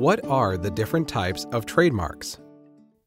What 0.00 0.24
are 0.24 0.56
the 0.56 0.70
different 0.70 1.06
types 1.08 1.44
of 1.52 1.66
trademarks? 1.66 2.40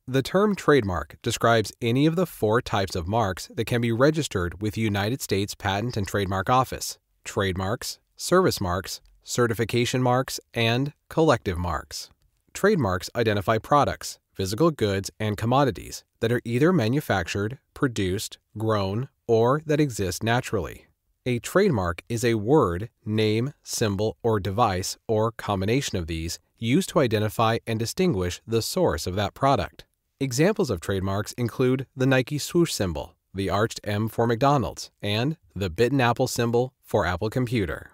The 0.07 0.21
term 0.21 0.55
trademark 0.55 1.15
describes 1.23 1.73
any 1.81 2.05
of 2.05 2.15
the 2.15 2.27
four 2.27 2.61
types 2.61 2.95
of 2.95 3.07
marks 3.07 3.47
that 3.55 3.65
can 3.65 3.81
be 3.81 3.91
registered 3.91 4.61
with 4.61 4.75
the 4.75 4.81
United 4.81 5.19
States 5.19 5.55
Patent 5.55 5.97
and 5.97 6.07
Trademark 6.07 6.51
Office 6.51 6.99
trademarks, 7.23 7.97
service 8.15 8.61
marks, 8.61 9.01
certification 9.23 10.03
marks, 10.03 10.39
and 10.53 10.93
collective 11.09 11.57
marks. 11.57 12.11
Trademarks 12.53 13.09
identify 13.15 13.57
products, 13.57 14.19
physical 14.31 14.69
goods, 14.69 15.09
and 15.19 15.35
commodities 15.35 16.03
that 16.19 16.31
are 16.31 16.41
either 16.45 16.71
manufactured, 16.71 17.57
produced, 17.73 18.37
grown, 18.55 19.09
or 19.25 19.63
that 19.65 19.79
exist 19.79 20.21
naturally. 20.21 20.85
A 21.25 21.39
trademark 21.39 22.03
is 22.09 22.25
a 22.25 22.33
word, 22.33 22.89
name, 23.05 23.53
symbol, 23.63 24.17
or 24.23 24.41
device, 24.41 24.97
or 25.07 25.31
combination 25.31 25.97
of 25.97 26.07
these, 26.07 26.37
used 26.57 26.89
to 26.89 26.99
identify 26.99 27.59
and 27.65 27.79
distinguish 27.79 28.41
the 28.45 28.61
source 28.61 29.07
of 29.07 29.15
that 29.15 29.33
product. 29.33 29.85
Examples 30.19 30.69
of 30.69 30.81
trademarks 30.81 31.31
include 31.33 31.87
the 31.95 32.05
Nike 32.05 32.37
swoosh 32.37 32.73
symbol, 32.73 33.15
the 33.33 33.49
arched 33.49 33.79
M 33.85 34.09
for 34.09 34.27
McDonald's, 34.27 34.91
and 35.01 35.37
the 35.55 35.69
bitten 35.69 36.01
apple 36.01 36.27
symbol 36.27 36.73
for 36.83 37.05
Apple 37.05 37.29
Computer. 37.29 37.91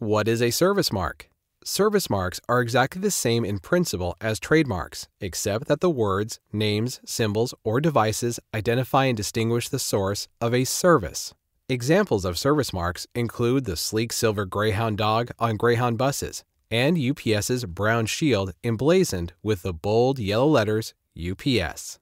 What 0.00 0.26
is 0.26 0.42
a 0.42 0.50
service 0.50 0.90
mark? 0.90 1.30
Service 1.62 2.10
marks 2.10 2.40
are 2.48 2.60
exactly 2.60 3.00
the 3.00 3.12
same 3.12 3.44
in 3.44 3.60
principle 3.60 4.16
as 4.20 4.40
trademarks, 4.40 5.06
except 5.20 5.68
that 5.68 5.78
the 5.78 5.90
words, 5.90 6.40
names, 6.52 7.00
symbols, 7.04 7.54
or 7.62 7.80
devices 7.80 8.40
identify 8.52 9.04
and 9.04 9.16
distinguish 9.16 9.68
the 9.68 9.78
source 9.78 10.26
of 10.40 10.52
a 10.52 10.64
service. 10.64 11.32
Examples 11.70 12.24
of 12.24 12.36
service 12.36 12.72
marks 12.72 13.06
include 13.14 13.64
the 13.64 13.76
sleek 13.76 14.12
silver 14.12 14.44
Greyhound 14.44 14.98
dog 14.98 15.30
on 15.38 15.56
Greyhound 15.56 15.96
buses 15.96 16.42
and 16.68 16.98
UPS's 16.98 17.64
brown 17.64 18.06
shield 18.06 18.54
emblazoned 18.64 19.34
with 19.40 19.62
the 19.62 19.72
bold 19.72 20.18
yellow 20.18 20.48
letters 20.48 20.94
UPS. 21.16 22.00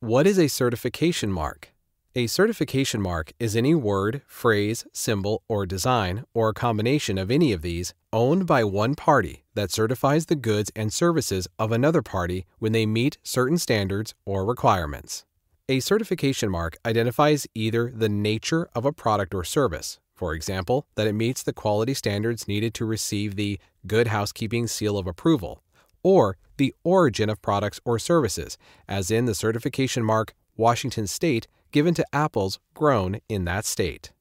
What 0.00 0.26
is 0.26 0.38
a 0.38 0.48
certification 0.48 1.32
mark? 1.32 1.70
A 2.14 2.26
certification 2.26 3.00
mark 3.00 3.32
is 3.38 3.56
any 3.56 3.74
word, 3.74 4.20
phrase, 4.26 4.84
symbol, 4.92 5.42
or 5.48 5.64
design, 5.64 6.24
or 6.34 6.50
a 6.50 6.54
combination 6.54 7.16
of 7.16 7.30
any 7.30 7.54
of 7.54 7.62
these, 7.62 7.94
owned 8.12 8.46
by 8.46 8.64
one 8.64 8.94
party 8.94 9.44
that 9.54 9.70
certifies 9.70 10.26
the 10.26 10.36
goods 10.36 10.70
and 10.76 10.92
services 10.92 11.48
of 11.58 11.72
another 11.72 12.02
party 12.02 12.44
when 12.58 12.72
they 12.72 12.84
meet 12.84 13.16
certain 13.22 13.56
standards 13.56 14.14
or 14.26 14.44
requirements. 14.44 15.24
A 15.66 15.80
certification 15.80 16.50
mark 16.50 16.76
identifies 16.84 17.46
either 17.54 17.90
the 17.90 18.10
nature 18.10 18.68
of 18.74 18.84
a 18.84 18.92
product 18.92 19.34
or 19.34 19.44
service, 19.44 19.98
for 20.14 20.34
example, 20.34 20.86
that 20.94 21.06
it 21.06 21.14
meets 21.14 21.42
the 21.42 21.54
quality 21.54 21.94
standards 21.94 22.46
needed 22.46 22.74
to 22.74 22.84
receive 22.84 23.34
the 23.34 23.58
Good 23.86 24.08
Housekeeping 24.08 24.66
Seal 24.66 24.98
of 24.98 25.06
Approval, 25.06 25.62
or 26.02 26.36
the 26.58 26.74
origin 26.84 27.30
of 27.30 27.40
products 27.40 27.80
or 27.86 27.98
services, 27.98 28.58
as 28.86 29.10
in 29.10 29.24
the 29.24 29.34
certification 29.34 30.04
mark 30.04 30.34
Washington 30.54 31.06
State 31.06 31.46
given 31.72 31.94
to 31.94 32.04
apples 32.12 32.58
grown 32.74 33.20
in 33.30 33.46
that 33.46 33.64
state. 33.64 34.12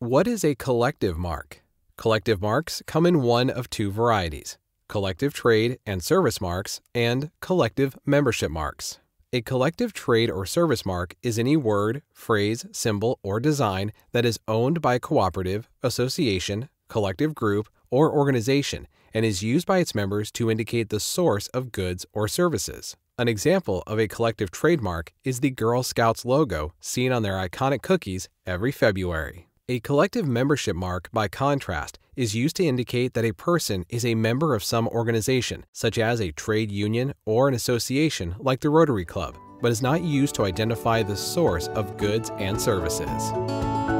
What 0.00 0.26
is 0.26 0.44
a 0.44 0.54
collective 0.54 1.16
mark? 1.16 1.62
Collective 1.96 2.42
marks 2.42 2.82
come 2.86 3.06
in 3.06 3.22
one 3.22 3.48
of 3.48 3.70
two 3.70 3.90
varieties 3.90 4.58
collective 4.86 5.32
trade 5.32 5.78
and 5.86 6.02
service 6.02 6.40
marks, 6.42 6.80
and 6.94 7.30
collective 7.40 7.98
membership 8.04 8.50
marks. 8.50 8.98
A 9.30 9.42
collective 9.42 9.92
trade 9.92 10.30
or 10.30 10.46
service 10.46 10.86
mark 10.86 11.14
is 11.22 11.38
any 11.38 11.54
word, 11.54 12.00
phrase, 12.14 12.64
symbol, 12.72 13.18
or 13.22 13.40
design 13.40 13.92
that 14.12 14.24
is 14.24 14.40
owned 14.48 14.80
by 14.80 14.94
a 14.94 15.00
cooperative, 15.00 15.68
association, 15.82 16.70
collective 16.88 17.34
group, 17.34 17.68
or 17.90 18.10
organization 18.10 18.88
and 19.12 19.26
is 19.26 19.42
used 19.42 19.66
by 19.66 19.78
its 19.78 19.94
members 19.94 20.30
to 20.32 20.50
indicate 20.50 20.88
the 20.88 20.98
source 20.98 21.48
of 21.48 21.72
goods 21.72 22.06
or 22.14 22.26
services. 22.26 22.96
An 23.18 23.28
example 23.28 23.82
of 23.86 23.98
a 23.98 24.08
collective 24.08 24.50
trademark 24.50 25.12
is 25.24 25.40
the 25.40 25.50
Girl 25.50 25.82
Scouts 25.82 26.24
logo 26.24 26.72
seen 26.80 27.12
on 27.12 27.22
their 27.22 27.34
iconic 27.34 27.82
cookies 27.82 28.30
every 28.46 28.72
February. 28.72 29.47
A 29.70 29.80
collective 29.80 30.26
membership 30.26 30.74
mark, 30.74 31.10
by 31.12 31.28
contrast, 31.28 31.98
is 32.16 32.34
used 32.34 32.56
to 32.56 32.64
indicate 32.64 33.12
that 33.12 33.26
a 33.26 33.34
person 33.34 33.84
is 33.90 34.02
a 34.02 34.14
member 34.14 34.54
of 34.54 34.64
some 34.64 34.88
organization, 34.88 35.66
such 35.74 35.98
as 35.98 36.22
a 36.22 36.32
trade 36.32 36.72
union 36.72 37.12
or 37.26 37.48
an 37.48 37.54
association 37.54 38.34
like 38.38 38.60
the 38.60 38.70
Rotary 38.70 39.04
Club, 39.04 39.36
but 39.60 39.70
is 39.70 39.82
not 39.82 40.02
used 40.02 40.34
to 40.36 40.46
identify 40.46 41.02
the 41.02 41.14
source 41.14 41.68
of 41.68 41.98
goods 41.98 42.30
and 42.38 42.58
services. 42.58 43.97